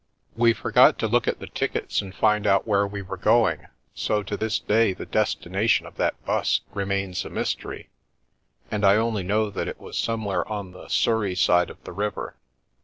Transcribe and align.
We 0.35 0.53
forgot 0.53 0.97
to 0.97 1.07
look 1.07 1.27
at 1.27 1.37
the 1.37 1.45
tickets 1.45 2.01
and 2.01 2.15
find 2.15 2.47
out 2.47 2.65
where 2.67 2.87
we 2.87 3.03
were 3.03 3.17
going, 3.17 3.67
so 3.93 4.23
to 4.23 4.35
this 4.35 4.57
day 4.57 4.93
the 4.93 5.05
destination 5.05 5.85
of 5.85 5.97
that 5.97 6.15
'bus 6.25 6.61
remains 6.73 7.23
a 7.23 7.29
mystery, 7.29 7.89
and 8.71 8.83
I 8.83 8.95
only 8.95 9.21
know 9.21 9.51
that 9.51 9.67
it 9.67 9.79
was 9.79 9.99
some 9.99 10.25
where 10.25 10.47
on 10.51 10.71
the 10.71 10.87
Surrey 10.87 11.35
side 11.35 11.69
of 11.69 11.83
the 11.83 11.91
river. 11.93 12.35